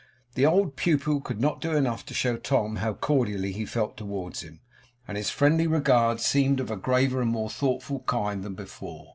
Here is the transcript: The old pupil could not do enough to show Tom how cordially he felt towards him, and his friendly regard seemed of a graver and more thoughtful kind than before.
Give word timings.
The 0.33 0.47
old 0.47 0.75
pupil 0.77 1.21
could 1.21 1.39
not 1.39 1.61
do 1.61 1.75
enough 1.75 2.03
to 2.07 2.15
show 2.15 2.35
Tom 2.35 2.77
how 2.77 2.93
cordially 2.95 3.51
he 3.51 3.67
felt 3.67 3.97
towards 3.97 4.41
him, 4.41 4.59
and 5.07 5.15
his 5.15 5.29
friendly 5.29 5.67
regard 5.67 6.19
seemed 6.19 6.59
of 6.59 6.71
a 6.71 6.75
graver 6.75 7.21
and 7.21 7.29
more 7.29 7.51
thoughtful 7.51 7.99
kind 8.07 8.43
than 8.43 8.55
before. 8.55 9.09